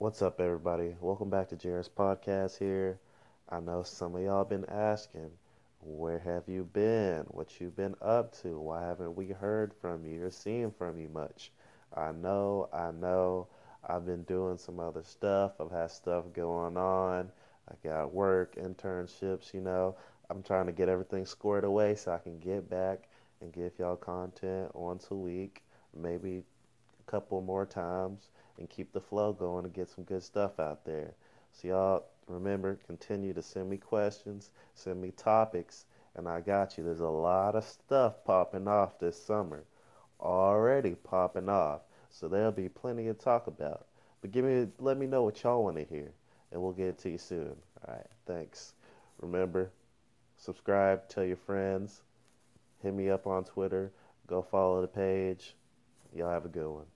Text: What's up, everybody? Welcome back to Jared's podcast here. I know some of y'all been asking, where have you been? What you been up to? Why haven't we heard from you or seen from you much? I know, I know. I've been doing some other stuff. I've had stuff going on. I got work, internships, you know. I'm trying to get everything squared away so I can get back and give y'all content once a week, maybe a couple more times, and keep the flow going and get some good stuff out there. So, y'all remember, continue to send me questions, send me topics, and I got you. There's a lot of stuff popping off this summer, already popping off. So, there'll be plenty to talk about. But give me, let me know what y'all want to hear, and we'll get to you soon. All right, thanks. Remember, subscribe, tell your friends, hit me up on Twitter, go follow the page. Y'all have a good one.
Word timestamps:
What's 0.00 0.22
up, 0.22 0.40
everybody? 0.40 0.94
Welcome 1.00 1.28
back 1.28 1.48
to 1.48 1.56
Jared's 1.56 1.88
podcast 1.88 2.56
here. 2.56 3.00
I 3.48 3.58
know 3.58 3.82
some 3.82 4.14
of 4.14 4.22
y'all 4.22 4.44
been 4.44 4.64
asking, 4.66 5.28
where 5.80 6.20
have 6.20 6.44
you 6.46 6.62
been? 6.72 7.24
What 7.30 7.60
you 7.60 7.70
been 7.70 7.96
up 8.00 8.32
to? 8.42 8.60
Why 8.60 8.86
haven't 8.86 9.16
we 9.16 9.30
heard 9.30 9.74
from 9.80 10.06
you 10.06 10.24
or 10.24 10.30
seen 10.30 10.70
from 10.70 11.00
you 11.00 11.08
much? 11.08 11.50
I 11.96 12.12
know, 12.12 12.68
I 12.72 12.92
know. 12.92 13.48
I've 13.84 14.06
been 14.06 14.22
doing 14.22 14.56
some 14.56 14.78
other 14.78 15.02
stuff. 15.02 15.54
I've 15.60 15.72
had 15.72 15.90
stuff 15.90 16.26
going 16.32 16.76
on. 16.76 17.32
I 17.68 17.74
got 17.82 18.14
work, 18.14 18.54
internships, 18.54 19.52
you 19.52 19.62
know. 19.62 19.96
I'm 20.30 20.44
trying 20.44 20.66
to 20.66 20.72
get 20.72 20.88
everything 20.88 21.26
squared 21.26 21.64
away 21.64 21.96
so 21.96 22.12
I 22.12 22.18
can 22.18 22.38
get 22.38 22.70
back 22.70 23.08
and 23.40 23.52
give 23.52 23.72
y'all 23.80 23.96
content 23.96 24.76
once 24.76 25.08
a 25.10 25.16
week, 25.16 25.64
maybe 25.92 26.44
a 27.00 27.10
couple 27.10 27.40
more 27.40 27.66
times, 27.66 28.28
and 28.58 28.68
keep 28.68 28.92
the 28.92 29.00
flow 29.00 29.32
going 29.32 29.64
and 29.64 29.74
get 29.74 29.88
some 29.88 30.04
good 30.04 30.22
stuff 30.22 30.58
out 30.58 30.84
there. 30.84 31.14
So, 31.52 31.68
y'all 31.68 32.04
remember, 32.26 32.78
continue 32.86 33.32
to 33.32 33.42
send 33.42 33.70
me 33.70 33.76
questions, 33.76 34.50
send 34.74 35.00
me 35.00 35.12
topics, 35.12 35.86
and 36.14 36.28
I 36.28 36.40
got 36.40 36.76
you. 36.76 36.84
There's 36.84 37.00
a 37.00 37.08
lot 37.08 37.54
of 37.54 37.64
stuff 37.64 38.24
popping 38.24 38.68
off 38.68 38.98
this 38.98 39.20
summer, 39.20 39.64
already 40.20 40.94
popping 40.94 41.48
off. 41.48 41.82
So, 42.10 42.28
there'll 42.28 42.52
be 42.52 42.68
plenty 42.68 43.04
to 43.04 43.14
talk 43.14 43.46
about. 43.46 43.86
But 44.20 44.32
give 44.32 44.44
me, 44.44 44.66
let 44.78 44.98
me 44.98 45.06
know 45.06 45.22
what 45.22 45.42
y'all 45.42 45.62
want 45.62 45.76
to 45.76 45.84
hear, 45.84 46.12
and 46.52 46.60
we'll 46.60 46.72
get 46.72 46.98
to 46.98 47.10
you 47.10 47.18
soon. 47.18 47.54
All 47.86 47.94
right, 47.94 48.06
thanks. 48.26 48.74
Remember, 49.20 49.70
subscribe, 50.36 51.08
tell 51.08 51.24
your 51.24 51.36
friends, 51.36 52.02
hit 52.82 52.94
me 52.94 53.10
up 53.10 53.26
on 53.26 53.44
Twitter, 53.44 53.92
go 54.26 54.42
follow 54.42 54.80
the 54.80 54.88
page. 54.88 55.54
Y'all 56.14 56.30
have 56.30 56.44
a 56.44 56.48
good 56.48 56.68
one. 56.68 56.86